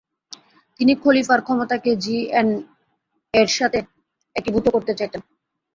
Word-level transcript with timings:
তিনি 0.79 0.93
খলিফার 1.03 1.39
ক্ষমতাকে 1.43 1.91
জিএনএ'এর 2.03 3.49
সাথে 3.57 3.79
একীভূত 4.35 4.65
করতে 4.69 4.93
চাইতেন। 4.99 5.21